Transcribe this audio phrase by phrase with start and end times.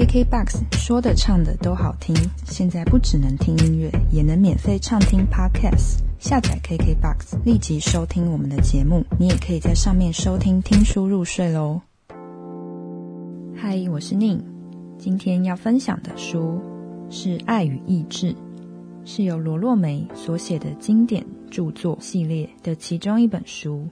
[0.00, 2.16] KKBOX 说的唱的都好听，
[2.46, 5.98] 现在不只能听音乐，也能免费畅听 Podcast。
[6.18, 9.04] 下载 KKBOX，立即收听我们的节目。
[9.18, 11.82] 你也可以在上面收听听书入睡喽。
[13.54, 14.42] 嗨，我是宁，
[14.96, 16.58] 今天要分享的书
[17.10, 18.32] 是《爱与意志》，
[19.04, 23.86] 是由罗洛梅所写的经典著作系列的其中一本书。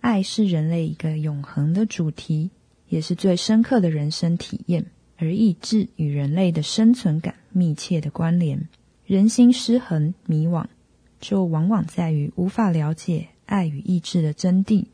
[0.00, 2.50] 爱是人类一个永恒的主题。
[2.88, 4.86] 也是最深刻的人生体验，
[5.16, 8.68] 而意志与人类的生存感密切的关联。
[9.04, 10.66] 人心失衡、迷惘，
[11.20, 14.86] 就往往在于无法了解爱与意志的真谛，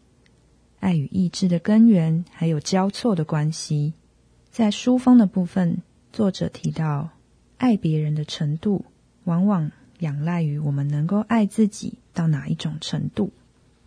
[0.80, 3.94] 爱与意志的根源，还有交错的关系。
[4.50, 5.82] 在书封的部分，
[6.12, 7.10] 作者提到，
[7.56, 8.84] 爱别人的程度，
[9.24, 9.70] 往往
[10.00, 13.32] 仰赖于我们能够爱自己到哪一种程度。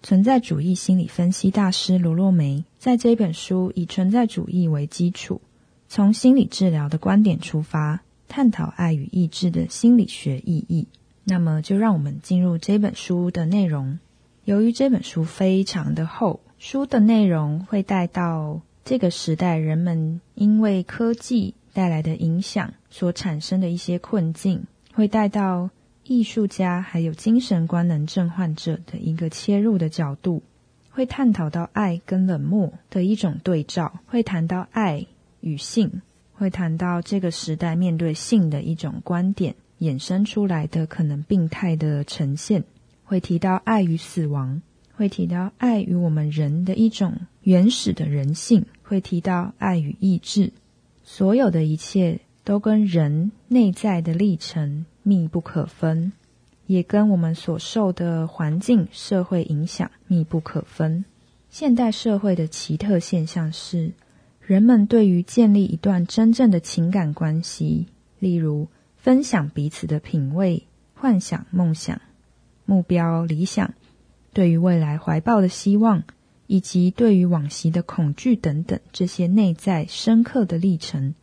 [0.05, 5.41] 存在主义心理分析大师罗洛梅在这本书以存在主义为基础，
[5.90, 10.88] 从心理治疗的观点出发，探讨爱与意志的心理学意义。
[11.23, 13.98] 那么，就让我们进入这本书的内容。
[14.44, 25.72] 由于这本书非常的厚，书的内容会带到这个时代人们因为科技带来的影响所产生的一些困境，会带到。
[26.08, 30.44] 艺术家还有精神官能症患者的一个切入的角度，
[30.92, 35.08] 会探讨到爱跟冷漠的一种对照，会谈到爱
[35.42, 42.64] 与性，会谈到这个时代面对性的一种观点衍生出来的可能病态的呈现，
[43.03, 44.61] 会提到爱与死亡，
[44.94, 50.53] 会提到爱与我们人的一种原始的人性，会提到爱与意志，
[51.03, 54.86] 所有的一切都跟人内在的历程。
[55.08, 56.14] 密不可分，
[56.66, 61.06] 也跟我们所受的环境、社会影响密不可分。
[61.48, 63.92] 现代社会的奇特现象是，
[64.42, 67.86] 人们对于建立一段真正的情感关系，
[68.18, 72.02] 例如分享彼此的品味、幻想、梦想、
[72.66, 73.76] 目标、理想，
[74.34, 76.04] 对于未来怀抱的希望，
[76.48, 81.14] 以及对于往昔的恐惧等等这些内在深刻的历程，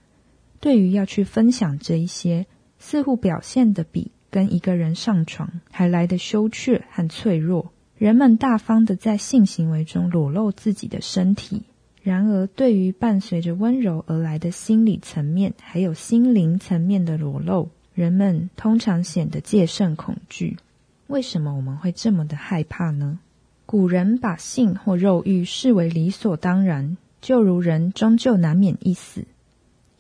[0.63, 2.47] 对于要去分享这一些。
[2.79, 7.71] 似乎表现的比跟一个人上床还来得羞怯和脆弱。
[7.97, 11.63] 人们大方的在性行为中裸露自己的身体，
[12.03, 20.57] 然而对于伴随着温柔而来的心理层面还有心灵层面的裸露，人们通常显得戒慎恐惧。
[21.07, 23.21] 为什么我们会这么的害怕呢？
[23.65, 29.25] 古人把性或肉欲视为理所当然，就如人终究难免一死。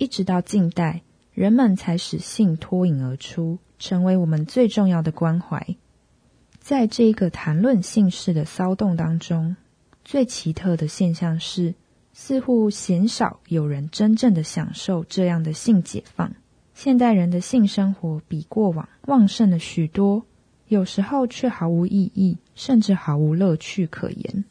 [0.03, 1.03] 一直到近代。
[1.33, 5.77] 人们才使性脱颖而出，成为我们最重要的关怀。
[6.59, 9.55] 在这一个谈论性事的骚动当中，
[10.05, 11.75] 最奇特的现象是，
[12.13, 16.35] 似乎鲜少有人真正的享受这样的性解放。
[16.75, 20.27] 现代人的性生活比过往旺盛了许多，
[20.67, 24.45] 有时候却毫无意义，甚至毫无乐趣可言。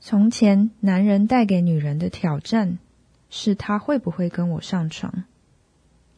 [0.00, 2.78] 从前，男人带给女人的挑战
[3.34, 5.24] 是他会不会跟我上床。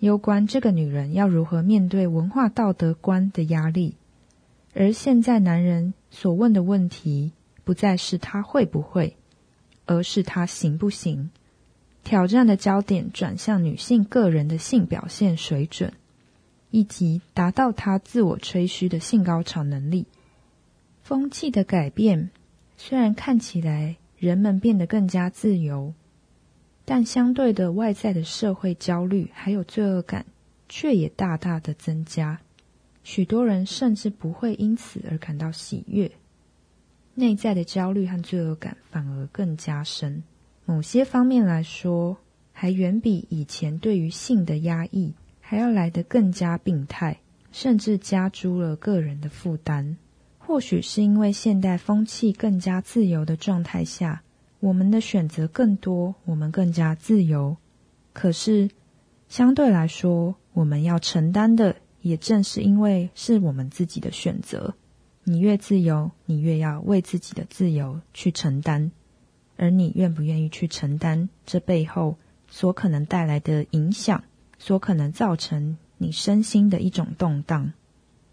[0.01, 3.95] 攸关这个女人要如何面对文化道德观的压力，
[4.75, 7.31] 而现在男人所问的问题
[7.63, 9.17] 不再是他会不会，
[9.87, 11.31] 而是他行不行。
[12.03, 15.93] 挑战的焦点转向女性个人的性表现水准，
[16.71, 20.07] 以及达到她自我吹嘘的性高潮能力。
[21.03, 22.31] 风气的改变
[22.77, 25.95] 虽然看起来人们变得更加自由。
[26.84, 30.27] 但相对的，外在的社会焦虑还有罪恶感，
[30.69, 32.41] 却也大大的增加。
[33.03, 36.11] 许多人甚至不会因此而感到喜悦，
[37.15, 40.22] 内在的焦虑和罪恶感反而更加深。
[40.67, 42.17] 某些方面来说，
[42.53, 47.21] 还远比以前对于性的压抑还要来得更加病态，
[47.53, 49.97] 甚至加诸了个人的负担。
[50.39, 54.22] 或许是因为现代风气更加自由的状态下。
[54.65, 57.59] 我们的选择更多，我们更加自由。
[58.15, 58.71] 可是，
[59.28, 64.75] 相对来说，我们要承担的，也正是因为是我们自己的选择。
[65.25, 68.91] 你越自由，你越要为自己的自由去承担。
[69.59, 72.17] 而你愿不愿意去承担这背后
[72.49, 74.25] 所可能带来的影响，
[74.59, 77.75] 所可能造成你身心的一种动荡？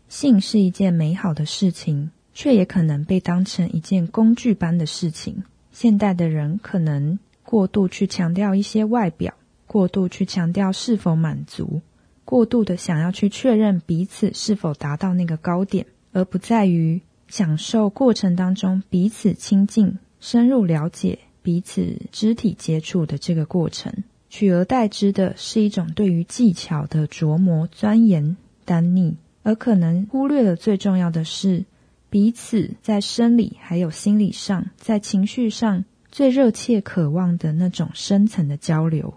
[0.08, 5.44] 性是一件美好的事情，却也可能被当成一件工具般的事情。
[5.72, 9.34] 现代的人可能过度去强调一些外表，
[9.68, 11.82] 过度去强调是否满足，
[12.26, 24.04] 过度的想要去确认彼此是否达到那个高点，而不在于享受过程当中彼此亲近、深入了解彼此肢体接触的这个过程。
[24.30, 31.66] 取而代之的是一种对于技巧的琢磨、钻研、单逆，而可能忽略了最重要的是
[32.12, 39.14] 彼此在生理还有心理上，在情绪上最热切渴望的那种深层的交流。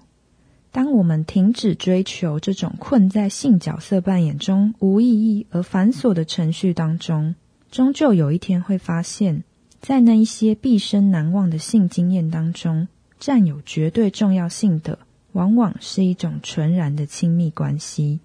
[0.70, 7.34] 当我们停止追求这种困在性角色扮演中无意义而繁琐的程序当中，
[7.68, 9.42] 终究有一天会发现，
[9.80, 12.86] 在那一些毕生难忘的性经验当中，
[13.18, 15.00] 占有绝对重要性的，
[15.32, 18.20] 往往是一种纯然的亲密关系。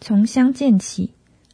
[0.00, 1.10] 从相见起，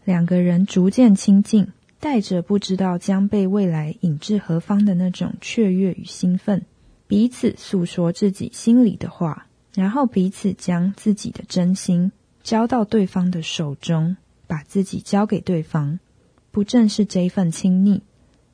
[0.06, 1.68] 两个人逐渐亲近，
[2.04, 6.66] 带着不知道将被未来引至何方的那种雀跃与兴奋，
[7.06, 9.46] 彼此诉说自己心里的话。
[9.72, 12.12] 然后彼此将自己的真心
[12.42, 15.98] 交到对方的手中，把自己交给对方，
[16.50, 18.02] 不正是这份亲昵，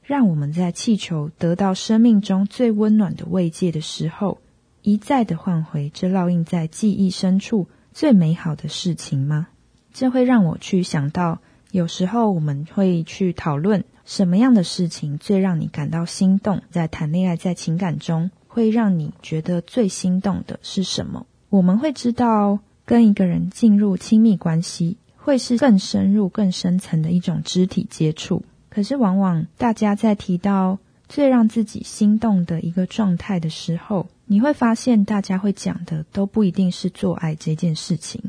[0.04, 4.40] 让我们在气球得到生命中最温暖的慰藉的时候，
[4.82, 9.48] 一再的换回这烙印在记忆深处最美好的事情吗？
[9.92, 11.40] 这会让我去想到，
[11.72, 18.30] 有时候我们会去讨论什么样的事情最让你感到心动，在谈恋爱，在情感中。
[18.52, 21.24] 会让你觉得最心动的是什么？
[21.50, 28.42] 我们会知道，跟一个人进入亲密关系，会是更深入、更深层的一种肢体接触。
[28.68, 38.20] 可是，往往大家在提到最让自己心动的一个状态的时候，你会发现，大家会讲的都不一定是做爱这件事情。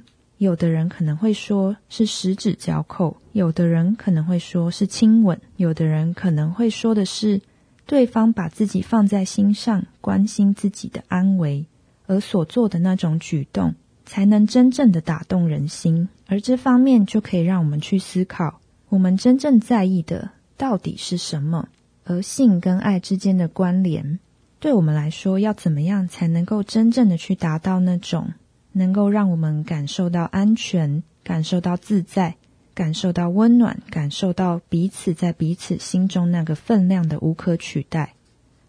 [0.42, 7.40] 有的人可能会说是十指交扣，有的人可能会说是亲吻，有的人可能会说的是。
[7.86, 11.68] 对方把自己放在心上，关心自己的安危，
[12.08, 16.10] 而所做的那种举动，才能真正的打动人心。
[16.26, 21.68] 而这方面就可以让我们去思考，我们真正在意的到底是什么？
[22.04, 24.20] 而性跟爱之间的关联，
[24.60, 28.32] 对我们来说，要怎么样才能够真正的去达到那种
[28.74, 32.36] 能够让我们感受到安全、感受到自在？
[32.74, 38.14] 感受到温暖，感受到彼此在彼此心中那个分量的无可取代，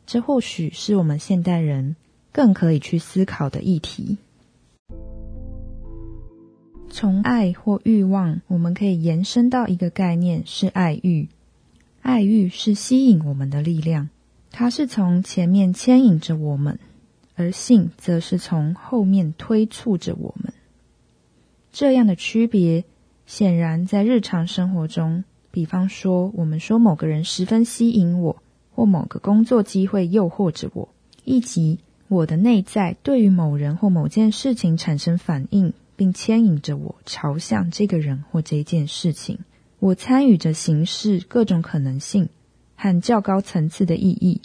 [0.07, 1.95] 这或许是我们现代人
[2.33, 4.19] 更可以去思考的议题。
[6.91, 11.29] 从爱或欲望，我们可以延伸到一个概念，是爱欲。
[12.03, 14.11] 爱欲是吸引我们的力量，
[14.51, 16.81] 它是从前面牵引着我们，
[17.35, 20.53] 而性则是从后面推促着我们。
[21.73, 22.85] 这样的区别。
[23.25, 28.43] 显然，在日常生活中，比方说，我们说某个人十分吸引我，
[28.75, 30.89] 或某个工作机会诱惑着我，
[31.25, 39.39] 以及我的内在对于某人或某件事情产生反应，并牵引着我朝向这个人或这件事情。
[39.79, 42.29] 我参与着形式各种可能性
[42.75, 44.43] 和较高层次的意义，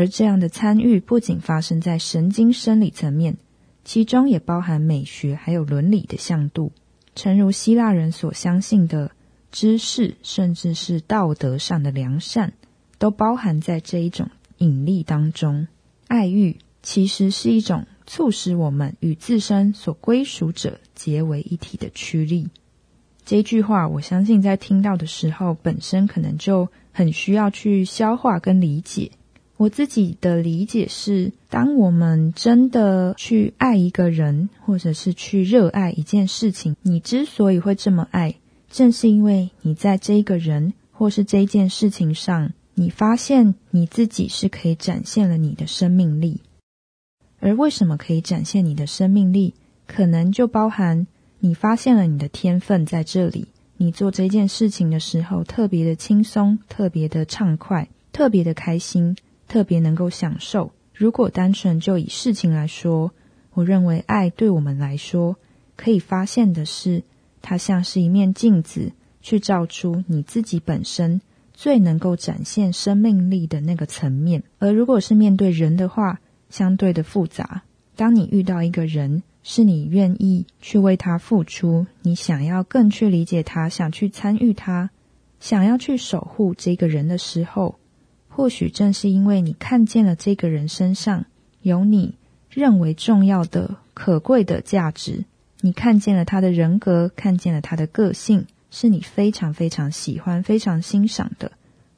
[0.00, 3.36] 而这样的参与不仅发生在神经生理层面，
[3.84, 6.72] 其中也包含美学还有伦理的向度。
[7.14, 9.10] 诚如希腊人所相信的
[9.52, 12.54] 知识，甚至是道德上的良善，
[12.96, 15.68] 都包含在这一种引力当中。
[16.08, 22.48] 爱欲其实是一种促使我们与自身所归属者结为一体的驱力。
[23.26, 29.10] 这句话，我相信在听到的时候，本身可能就很需要去消化跟理解。
[29.60, 38.36] 我自己的理解是，当我们真的去爱一个人，或者是去热爱一件事情，你之所以会这么爱，
[38.70, 46.40] 正是因为你在这一个人或是这件事情上，你发现你自己是可以展现了你的生命力。
[47.38, 49.52] 而为什么可以展现你的生命力，
[49.86, 51.06] 可能就包含
[51.40, 59.14] 你发现了你的天分在这里，你做这件事情的时候特别的轻松，特别的畅快，特别的开心。
[59.50, 60.70] 特别能够享受。
[60.94, 63.12] 如果单纯就以事情来说，
[63.52, 65.36] 我认为爱对我们来说
[65.74, 67.02] 可以发现的是，
[67.42, 71.20] 它像是一面镜子，去照出你自己本身
[71.52, 74.44] 最能够展现生命力的那个层面。
[74.60, 77.62] 而如果是面对人的话，相对的复杂。
[77.96, 84.90] 当你遇到一个人，是你愿意去为他付出，你想要更去理解他，想去参与他，
[85.40, 87.79] 想要去守护这个人的时候。
[88.30, 91.26] 或许正是因为你看见了这个人身上
[91.60, 92.14] 有你
[92.48, 95.24] 认为重要的、可贵的价值，
[95.60, 101.52] 你看见了他的人格，看见了他的个性，是你非常非常喜欢、非常欣赏的。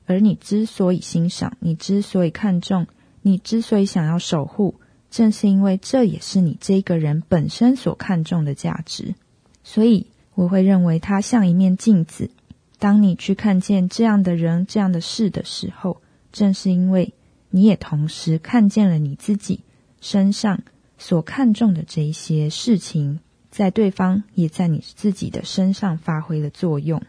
[0.06, 2.88] 而你之所以欣赏，你之所以看重，
[3.22, 4.74] 你之所以想要守护，
[5.10, 9.14] 正是因为这也是你这个人本身所看重的价值。
[9.62, 12.30] 所以，我会认为他像一面镜子。
[12.78, 17.12] 当你去看见这样的人、这样的事的时候，正是因为
[17.50, 19.60] 你也同时看见了你自己
[20.00, 20.62] 身上
[20.98, 23.20] 所看重的这一些事情，
[23.50, 27.02] 在对方也在你自己的身上发挥了作用。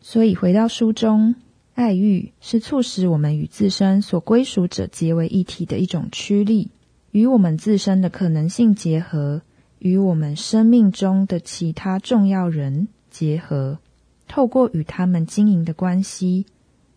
[0.00, 1.36] 所以回到书中，
[1.74, 6.70] 爱欲是促使我们与自身所归属者结为一体的一种驱力，
[7.12, 9.42] 与我们自身的可能性结合，
[9.78, 13.78] 与我们生命中的其他重要人结合，
[14.26, 16.46] 透过与他们经营的关系。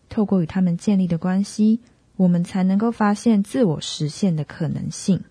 [0.08, 1.80] 透过与他们建立的关系，
[2.16, 5.22] 我们才能够发现自我实现的可能性。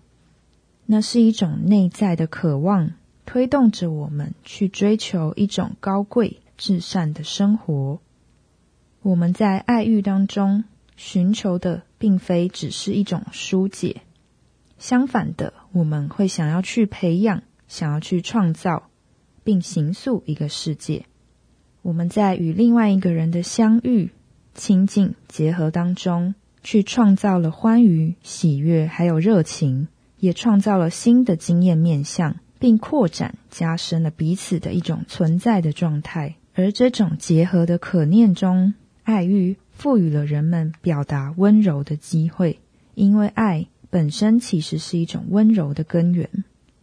[0.86, 2.92] 那是一种内在的渴望，
[3.26, 8.00] 推动着我们去追求一种高贵至善的生活。
[9.02, 10.64] 我们在爱欲当中
[10.96, 14.02] 寻求的，并非只是一种疏解，
[14.78, 18.88] 相反的，我们会想要去培养，想要去创造，
[19.44, 21.04] 并形塑一个世界。
[21.82, 24.10] 我们在与另外一个人的相遇。
[24.58, 26.34] 亲近结合当中，
[26.64, 29.86] 去创造了欢愉、喜悦，还有热情，
[30.18, 36.34] 也创造了新的经验面向，并扩展、加深了彼此的一种存在的状态。
[36.54, 38.74] 而这种结合的可念中，
[39.04, 42.58] 爱欲赋予了人们表达温柔的机会，
[42.96, 46.28] 因为爱本身其实是一种温柔的根源。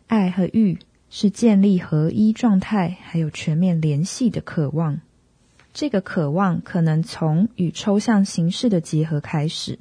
[0.08, 0.80] 爱和欲
[1.10, 5.02] 是建立合一状态，还有全面联系的渴望。
[5.76, 9.78] 这个渴望可能从与抽象形式的结合开始。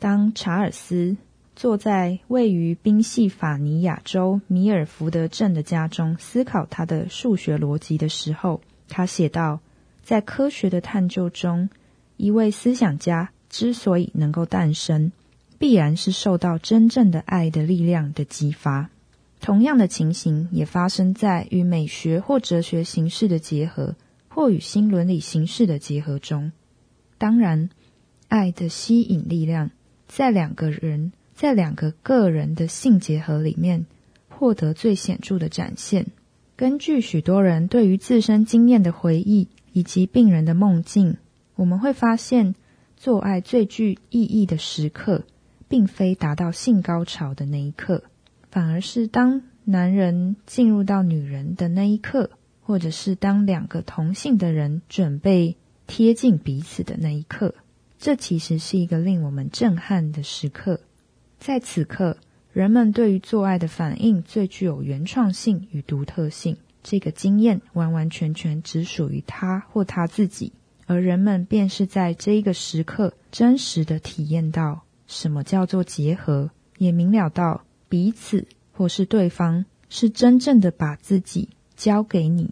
[0.00, 1.16] 当查尔斯
[1.54, 9.60] 坐在位于宾夕法尼亚州米尔福德镇的家中思考他的数学逻辑的时候，他写道
[10.02, 11.70] ：“在科学的探究中，
[12.16, 15.12] 一位思想家之所以能够诞生，
[15.58, 18.90] 必然是受到真正的爱的力量的激发。
[19.40, 23.94] 同样的情形也发生在与美学或哲学形式的结合。”
[24.34, 26.50] 或与新伦理形式的结合中，
[27.18, 27.70] 当然，
[28.26, 29.70] 爱的吸引力量
[30.08, 33.86] 在两个人在两个个人的性结合里面
[34.28, 36.06] 获得最显著的展现。
[36.56, 41.16] 根据许多人对于自身经验的回忆以及病人的梦境，
[41.54, 42.56] 我们会发现，
[42.96, 45.22] 做爱最具意义的时刻，
[45.68, 48.02] 并非达到性高潮的那一刻，
[48.50, 52.30] 反而是当男人进入到女人的那一刻。
[52.66, 55.56] 或者是当两个同性的人准备
[55.86, 57.54] 贴近彼此的那一刻，
[57.98, 60.80] 这其实是一个令我们震撼的时刻。
[61.38, 62.16] 在此刻，
[62.52, 66.56] 人们对于做爱的反应最具有原创性与独特性。
[66.82, 70.52] 这个经验完完全全只属于他或他自己，
[70.86, 81.48] 而人们便是在这一个时刻真实的体验到什么叫做结合，也明了到彼此或是对方是真正的把自己。
[81.76, 82.50] 交给你。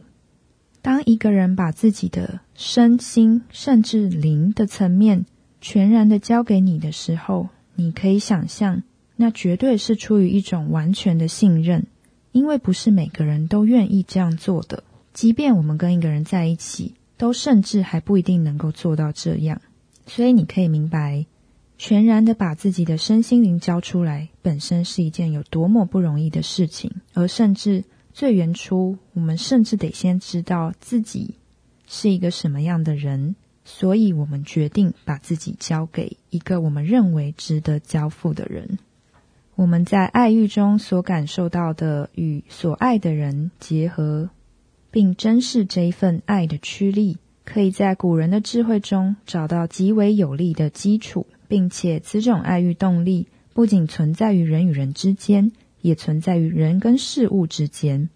[0.81, 5.27] 当一个人把自己的身心甚至灵的层面
[5.61, 8.83] 全然的交给你的时候，你可以想象，
[9.15, 11.87] 那绝对是出于一种完全的信任，
[12.33, 14.83] 因为不是每个人都愿意这样做的。
[15.13, 19.63] 即便我们跟一个人在一起，都甚至还不一定能够做到这样。
[20.07, 21.27] 所以你可以明白，
[21.79, 27.85] 全然的把自己的身心灵交出来，本身是一件有多么不容易的事情，而甚至。
[28.13, 31.35] 最原初，我们甚至得先知道自己
[31.87, 38.79] 是一个什么样的人，所以我们决定把自己交给一个我们认为值得交付的人。
[39.55, 44.31] 我们在爱欲中所感受到的与所爱的人结合，
[44.91, 55.53] 并珍视这一份爱的驱力，可以在古人的智慧中找到极为有力的基础，并且此种爱欲动力不仅存在于人与人之间。
[55.83, 58.09] 也存在于人跟事物之间，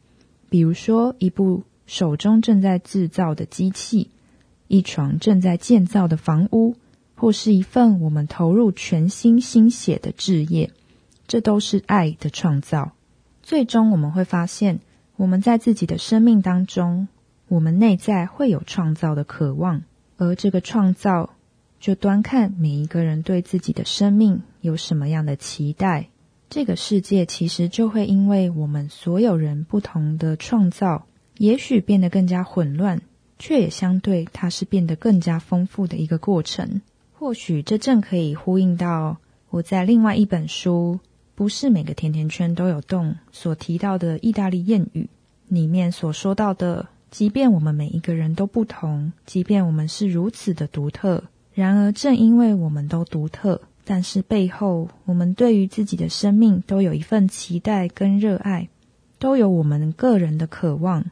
[0.48, 4.08] 比如说一部手中正在制造的机器，
[4.68, 6.76] 一床正在建造的房屋，
[7.14, 10.70] 或是一份我们投入全心心血的置业，
[11.26, 12.92] 这都是爱的创造。
[13.42, 14.80] 最终我们会发现，
[15.16, 17.08] 我们在自己的生命当中，
[17.48, 19.82] 我们内在会有创造的渴望，
[20.16, 21.30] 而这个创造
[21.78, 26.08] 就端看每一个人对自己的生命有什么样的期待。
[26.48, 31.06] 这个世界其实就会因为我们所有人不同的创造，
[31.38, 33.00] 也许变得更加混乱，
[33.38, 36.80] 却也相对它是变得更加丰富的一个过程。
[37.12, 39.16] 或许这正可以呼应到
[39.50, 41.00] 我在另外一本书
[41.34, 45.08] 《不是每个甜甜圈都有洞》所提到的意大利谚语
[45.48, 53.60] 里面所说到的：即便我们每一个人都不同，即便我们是如此的独特，然而正因为我们都独特。
[53.88, 58.68] 但是背后，我们对于自己的生命都有一份期待跟热爱，
[59.20, 61.04] 都有我们个人的渴望，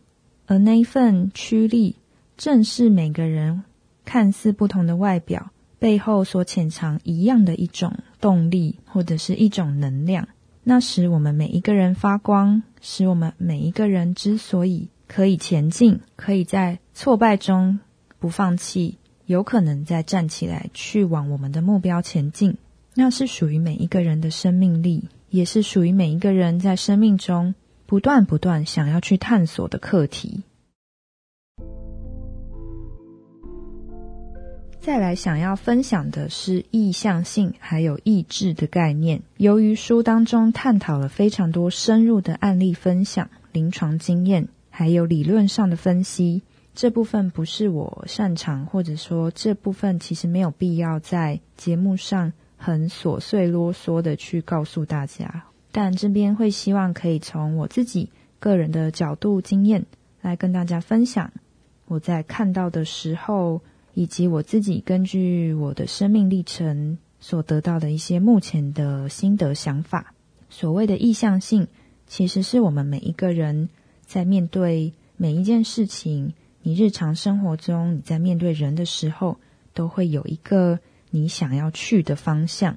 [0.47, 1.95] 而那一份驱力，
[2.37, 3.63] 正是每个人
[4.05, 10.27] 看似不同的外表背后所潜藏一样的一种动力，或者是一种能量。
[10.65, 17.79] 那使我们每一个人发光，使我们每一个人之所以可以前进，可以在挫败中
[18.19, 22.57] 不放弃，有可能再站起来去往我们的目标前进，
[22.95, 27.55] 那是属于每一个人的生命力，也是属于每一个人在生命中
[27.87, 30.43] 不断不断想要去探索的课题。
[34.81, 39.23] 再来想要分享的是意向性还有意志的概念。
[39.39, 46.43] 由于书当中探讨了非常多深入的案例分享、临床经验，还有理论上的分析，
[46.75, 55.45] 这部分不是我擅长，或者说这部分其实没有必要在节目上很琐碎啰嗦的去告诉大家。
[55.71, 59.85] 但这边会希望可以从我自己个人的角度经验
[60.23, 61.31] 来跟大家分享，
[61.87, 63.61] 我在看到的时候。
[63.97, 70.13] 以及我自己根据我的生命历程所得到的一些目前的心得想法。
[70.51, 71.69] 所谓的意向性，
[72.05, 73.69] 其实是我们每一个人
[74.05, 79.37] 在面对每一件事情，你日常生活中你在面对人的时候，
[79.73, 80.81] 都会有一个
[81.15, 82.77] 你想要去的方向。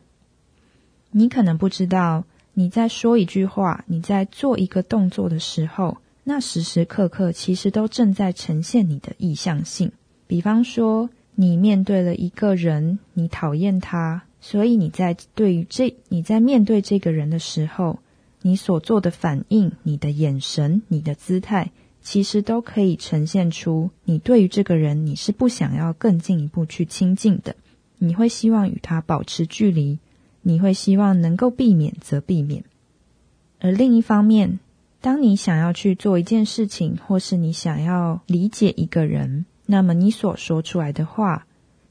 [1.09, 9.91] 你可能不知道，你在说一句话，你在做一个动作的时候，那时时刻刻其实都正在呈现你的意向性。
[10.27, 17.97] 比方说，你面对了一个人，你讨厌他，所以你在对于这你在面对这个人的时候，
[18.43, 21.71] 你所做的反应、你的眼神、你的姿态，
[22.03, 27.55] 其实都可以呈现出你对于这个人你是不想要更进一步去亲近的，
[27.97, 29.99] 你会希望与他保持距离，
[30.41, 32.63] 你会希望能够避免则避免。
[33.59, 34.59] 而另一方面，
[35.01, 39.45] 当你想要去做一件事情，或是你想要理解一个人。
[39.65, 41.45] 那么你所说出来的话，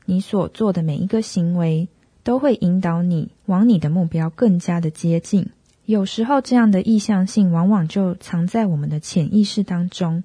[0.06, 1.88] 你所做的每一个行为，
[2.22, 5.48] 都会引导你往你的目标更加的接近。
[5.84, 10.25] 有时候，这样的意向性往往就藏在我们的潜意识当中，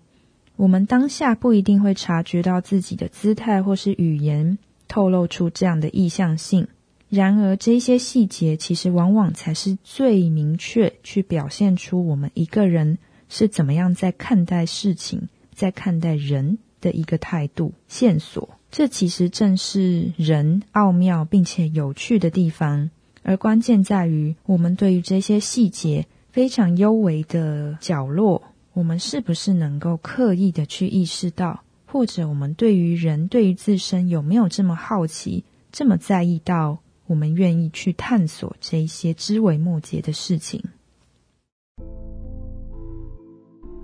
[0.56, 4.58] 我们当下不一定会察觉到自己的姿态或是语言
[4.92, 6.68] 透露出这样的意向性。
[7.08, 12.98] 然而，这些细节其实往往才是最明确去表现出我们一个人
[13.30, 16.58] 是怎么样在看待事情，在看待人。
[16.82, 22.90] 的一个态度线索，这其实正是人奥妙并且有趣的地方。
[23.22, 28.42] 而关键在于，我们对于这些细节非常幽微的角落，
[28.74, 40.64] 我们是不是能够刻意的去意识到，或者我们对于人对于自身有没有这么好奇，这么在意到，我们愿意去探索这一些枝微末节的事情。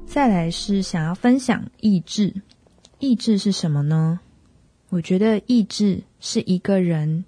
[0.06, 2.34] 再来是想要分享意志。
[3.00, 4.22] 意志是什么呢？
[4.88, 7.26] 我觉得意志是一个人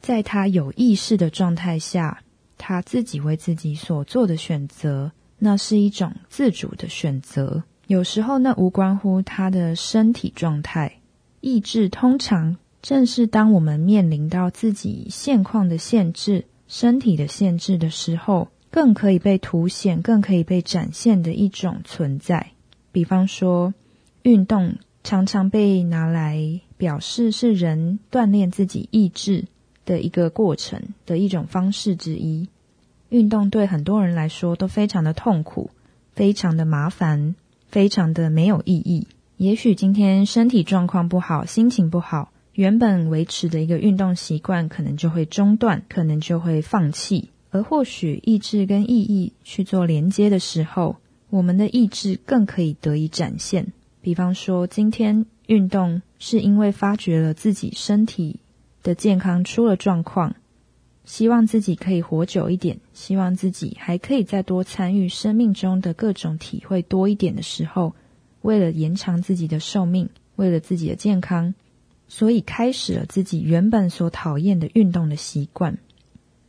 [0.00, 2.24] 在他有意识的状态下，
[2.58, 7.62] 他自己为自己所做的选择，那是一种自主的选择。
[7.86, 11.00] 有时候那无关乎他的身体状态。
[11.40, 22.52] 意志通常正是当我们面临到自己现况的限制、身体的限制的时候，更可以被凸显、更可以被展现的一种存在。
[22.90, 23.74] 比方说。
[24.24, 29.46] 运动常常被拿来表示是人锻炼自己意志
[29.84, 32.48] 的一个过程的一种方式之一。
[33.08, 35.70] 运动对很多人来说都非常的痛苦，
[36.12, 37.34] 非常的麻烦，
[37.72, 39.08] 非常的没有意义。
[39.38, 47.30] 也许今天身体状况不好，心情不好，原本维持的一个运动习惯可能就会中断，可能就会放弃。
[47.50, 50.96] 而或许意志跟意义去做连接的时候，
[51.30, 53.72] 我们的意志更可以得以展现。
[54.02, 58.40] 比方说，今天运动是因为发觉了自己身体
[58.82, 60.36] 的健康出了状况，
[61.04, 67.94] 希望自己可以活久一点，希望自己还可以再多参与生命中的各种体会多一点的时候，
[68.42, 71.54] 为了延长自己的寿命，为了自己的健康，
[72.08, 75.78] 所以开始了自己原本所讨厌的运动的习惯。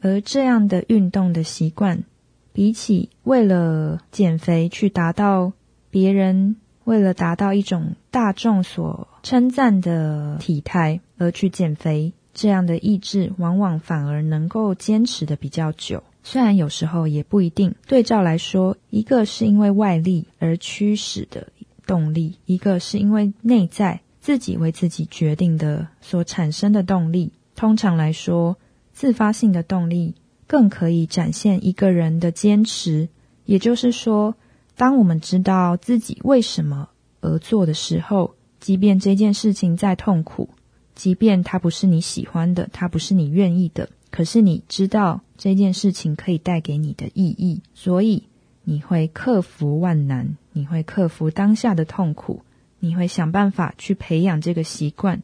[0.01, 2.03] 而这样的运动的习惯，
[2.51, 5.53] 比起为了减肥去达到
[5.89, 6.57] 别人。
[6.85, 16.03] 为了达到一种大众所称赞的体态而去减肥，这样的意志往往反而能够坚持的比较久。
[16.23, 17.75] 虽然有时候也不一定。
[17.87, 21.47] 对照来说，一个是因为外力而驱使的
[21.85, 27.31] 动力，一个是因为内在自己为自己决定的所产生的动力。
[27.55, 28.57] 通常来说，
[28.93, 30.15] 自发性的动力
[30.47, 33.09] 更可以展现一个人的坚持。
[33.45, 34.35] 也就是说。
[34.75, 36.89] 当我们知道自己为什么
[37.21, 40.49] 而做的时候，即便这件事情再痛苦，
[40.95, 48.23] 即便它不是你喜欢的，它不是你愿意的，可是你知道这件事情可以带给你的意义，所以
[48.63, 52.41] 你会克服万难，你会克服当下的痛苦，
[52.79, 55.21] 你会想办法去培养这个习惯，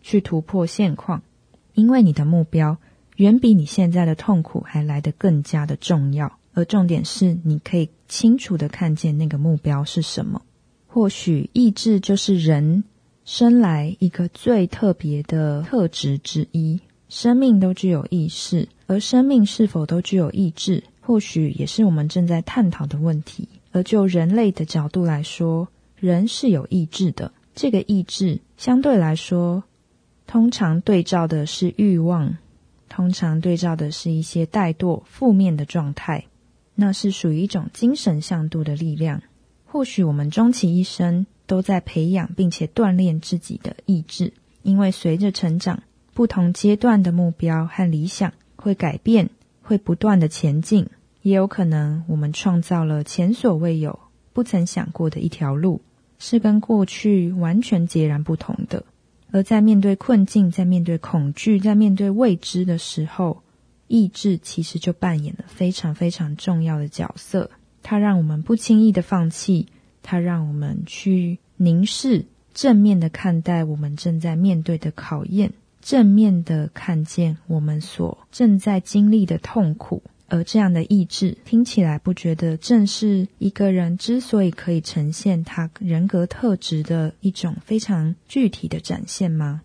[0.00, 1.22] 去突破现况，
[1.74, 2.78] 因为你的目标
[3.16, 6.38] 远比你现在的痛苦还来得更加的重要。
[6.52, 10.42] 而重点是，你可以清楚的看见那个目标是什么。
[10.88, 12.82] 或许意志就是人
[13.24, 16.80] 生来一个最特别的特质之一。
[17.08, 23.48] 生命都具有意识，而生命是否都具有意志，或许也是我们正在探讨的问题。
[23.72, 27.32] 而就人类的角度来说，人是有意志的。
[27.52, 29.64] 这个意志相对来说，
[30.28, 32.36] 通常对照的是欲望，
[32.88, 36.24] 通常对照的是一些怠惰、负面的状态。
[36.76, 39.20] 那是属于一种精神向度的力量。
[39.66, 44.32] 或许我们终其一生都在培养并且锻炼自己的意志，
[44.62, 45.82] 因为随着成长，
[46.14, 50.86] 不同阶段的目标和理想会改变，会不断的前进。
[51.22, 53.98] 也有可能我们创造了前所未有、
[54.32, 55.80] 不曾想过的一条路，
[56.20, 58.84] 是跟过去完全截然不同的。
[59.32, 63.42] 而在面对困境、在面对恐惧、在面对未知的时候，
[63.88, 67.50] 意志其实就扮演了非常非常重要的角色，
[67.82, 69.66] 它让我们不轻易的放弃，
[70.02, 80.02] 它让我们去凝视、正面的看待我们正在面对的考验，正面的看见我们所正在经历的痛苦。
[80.32, 89.62] 而这样的意志听起来不觉得正是一个人之所以可以呈现他人格特质的一种非常具体的展现吗？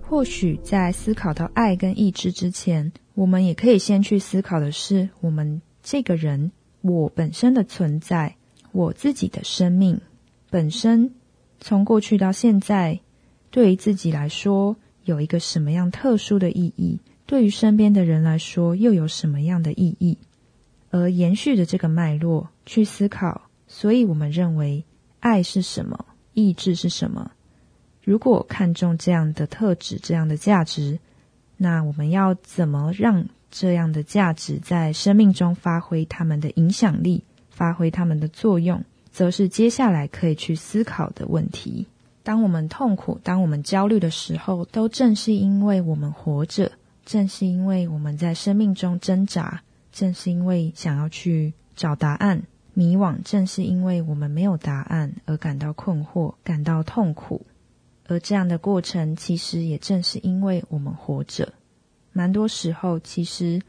[0.00, 8.34] 或许在思考到爱跟意志之前，我们也可以先去思考的是，我们这个人，我本身的存在，
[8.72, 10.00] 我自己的生命
[10.50, 11.14] 本身，
[11.60, 12.98] 从过去到现在，
[13.52, 16.98] 对于自己来说有一个什么样特殊的意义？
[17.24, 20.18] 对于身边的人来说又有什么样的意义？
[20.90, 24.84] 而延续着这个脉络去思考，所以我们认为
[25.20, 27.30] 爱是什么，意志是什么？
[28.02, 30.98] 如果看重这样的特质、这样的价值，
[31.56, 41.86] 那我们要怎么让这样的价值在生命中发挥他们的影响力、发挥他们的作用，则是接下来可以去思考的问题。
[42.22, 46.72] 当我们痛苦、当我们焦虑的时候，都正是因为我们活着，
[47.04, 52.42] 正是因为我们在生命中挣扎，正是因为想要去找答案、
[52.74, 57.46] 迷惘，正是因为我们没有答案而感到困惑、感到痛苦。
[58.08, 61.52] 而这样的过程，其实也正是因为我们活着。
[62.16, 63.60] 蛮多时候，其实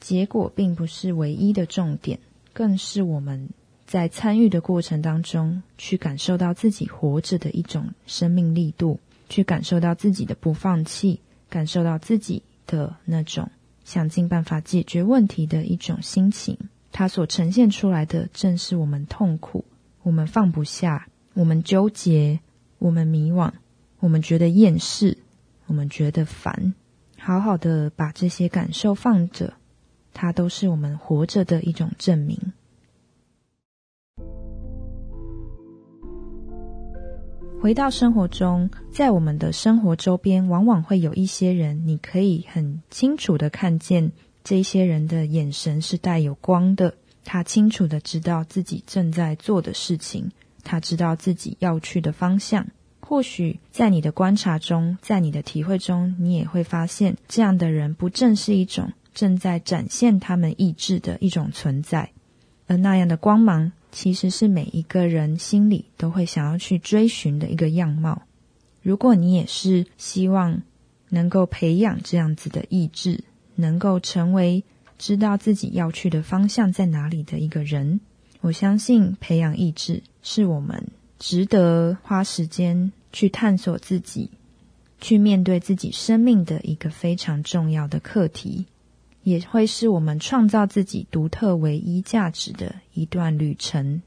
[0.00, 2.18] 结果并不是唯一的重点，
[2.54, 3.50] 更是我们
[3.86, 13.50] 在参与的过程当中，去感受到自己活着的一种生命力度，去感受到自己的不放弃，感受到自己的那种
[13.84, 16.56] 想尽办法解决问题的一种心情。
[16.92, 19.66] 它所呈现出来的，正是我们痛苦，
[20.02, 22.40] 我们放不下，我们纠结。
[22.78, 23.50] 我们迷惘，
[24.00, 25.16] 我们觉得厌世，
[25.64, 26.74] 我们觉得烦。
[27.26, 29.54] 好好的把这些感受放着，
[30.14, 32.38] 它都是我们活着的一种证明。
[37.60, 44.12] 回到生活中，在我们的生活周边，往往会有一些人，你可以很清楚的看见
[44.44, 46.94] 这些人的眼神是带有光的。
[47.24, 50.30] 他清楚的知道自己正在做的事情。
[50.62, 52.68] 他知道自己要去的方向。
[53.08, 62.10] 或许在你的观察中，在你的体会中，你也会发现，这样的人不正是一种正在展现他们意志的一种存在？
[62.66, 68.22] 而那样的光芒，其实是每一个人心里都会想要去追寻的一个样貌。
[68.82, 70.60] 如果你也是希望
[71.10, 73.22] 能够培养这样子的意志，
[73.54, 74.64] 能够成为
[74.98, 78.00] 知道自己要去的方向在哪里的一个人。
[78.40, 84.30] 我相信培养意志是我们值得花时间去探索自己、
[85.00, 88.66] 去面对自己生命的一个非常重要的课题，
[89.22, 94.02] 也会是我们创造自己独特唯一价值的一段旅程。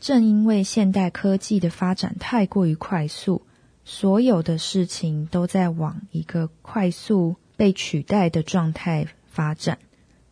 [0.00, 3.42] 正因为现代科技的发展太过于快速，
[3.84, 9.78] 所有的事情都在往一个快速被取代的状态发展，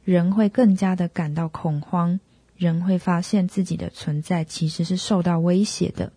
[0.02, 2.20] 人会更加的感到恐慌。
[2.54, 6.12] 人会发现自己的存在其实是受到威胁的，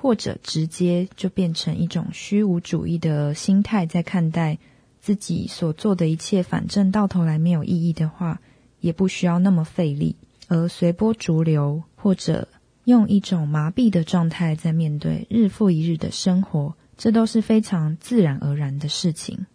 [0.00, 4.56] 或者直接就变成一种虚无主义的心态，在看待
[4.98, 8.40] 自己所做的一切，反正到头来没有意义的话，
[8.80, 10.16] 也不需要那么费力，
[10.48, 12.48] 而随波逐流，或者
[12.84, 19.46] 用一种麻痹的状态在面对日复一日的生活，这都是非常自然而然的事情。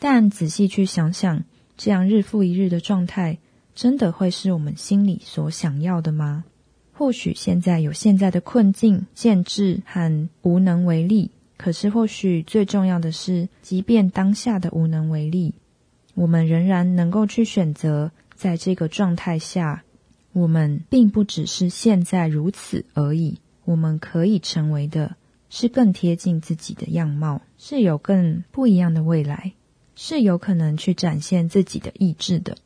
[0.00, 1.44] 但仔细去想想，
[1.76, 3.38] 这样日复一日的状态，
[3.76, 6.44] 真的会是我们心里所想要的吗？
[6.98, 15.54] 或许现在有现在的困境、限制和无能为力，可是或许最重要的是，即便当下的无能为力，
[16.14, 19.84] 我们仍然能够去选择，在这个状态下，
[20.32, 23.38] 我们并不只是现在如此而已。
[23.64, 25.14] 我们可以成为的
[25.50, 29.52] 是更贴近自己的样貌，是有更不一样的未来，
[29.94, 32.56] 是有可能去展现自己的意志的。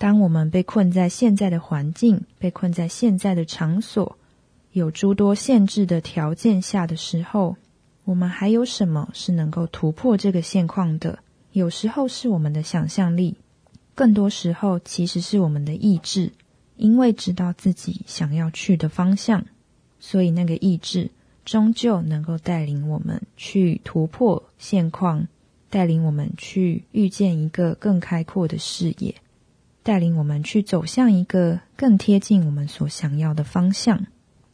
[0.00, 4.16] 当我们被困在现在的环境，被困在现在的场所，
[4.72, 7.54] 有诸多限制的条件下的时候，
[8.04, 11.18] 我们还有什么是能够突破这个现况的？
[11.52, 13.36] 有时候是我们的想象力，
[13.94, 16.32] 更多时候其实是我们的意志，
[16.78, 19.44] 因为知道自己想要去的方向。
[19.98, 21.10] 所以，那个意志
[21.44, 25.28] 终究能够带领我们去突破现况，
[25.68, 29.14] 带领我们去遇见一个更开阔的视野，
[29.82, 34.06] 带领我们去走向一个更贴近我们所想要的方向。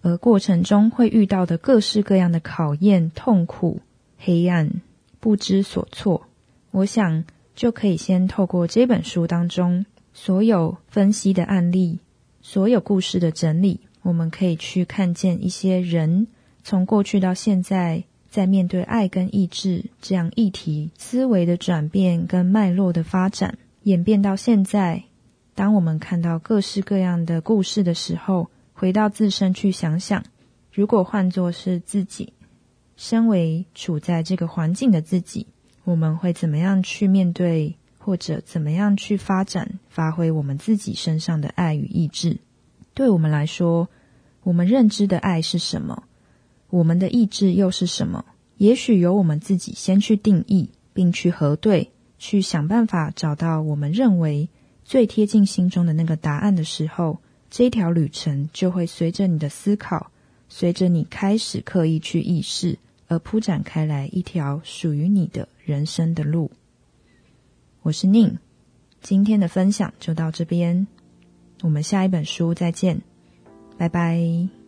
[0.03, 3.81] 而过程中会遇到的各式各样的考验、痛苦、
[4.19, 4.71] 黑暗、
[5.19, 6.29] 不知所措，
[6.71, 7.25] 我想
[7.57, 9.85] 就可以先透过这本书当中
[10.15, 11.99] 所有分析的案例、
[12.41, 13.81] 所有故事的整理。
[14.03, 16.29] 我们可以去看见一些人
[16.63, 25.03] 从过去到现在，在面对爱跟意志这样议题思维的转变跟脉络的发展，演变到现在。
[25.57, 30.23] 当我们看到各式各样的故事的时候，回到自身去想想，
[30.71, 32.35] 如果换作是自己，
[32.97, 35.47] 身为处在这个环境的自己，
[35.83, 42.37] 我们会怎么样去面对，或者怎么样去发展、发挥我们自己身上的爱与意志？
[42.95, 43.89] 对我们来说。
[44.43, 46.05] 我们认知的爱是什么？
[46.71, 48.25] 我们的意志又是什么？
[48.59, 54.49] 也许由我们自己先去定义，并去核对，去想办法找到我们认为
[54.87, 57.19] 最贴近心中的那个答案的时候，
[57.51, 60.13] 这条旅程就会随着你的思考，
[60.49, 66.53] 随着你开始刻意去意识，而铺展开来一条属于你的人生的路。
[67.83, 68.39] 我是宁，
[69.03, 70.87] 今天的分享就到这边，
[71.63, 73.03] 我们下一本书再见。
[73.77, 74.66] 拜拜。